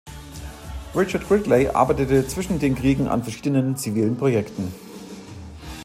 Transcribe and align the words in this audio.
Richard 0.95 1.27
Gridley 1.27 1.67
arbeitete 1.67 2.27
zwischen 2.27 2.57
den 2.57 2.73
Kriegen 2.73 3.07
an 3.07 3.21
verschiedenen 3.21 3.77
zivilen 3.77 4.17
Projekten. 4.17 4.73